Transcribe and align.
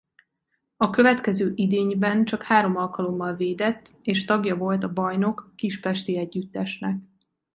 A 0.77 0.89
következő 0.89 1.51
idényben 1.55 2.25
csak 2.25 2.43
három 2.43 2.77
alkalommal 2.77 3.35
védett 3.35 3.93
és 4.01 4.25
tagja 4.25 4.55
volt 4.57 4.83
a 4.83 4.93
bajnok 4.93 5.51
kispesti 5.55 6.17
együttesnek. 6.17 6.95